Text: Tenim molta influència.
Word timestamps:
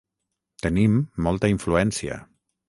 Tenim 0.63 0.95
molta 1.27 1.53
influència. 1.55 2.19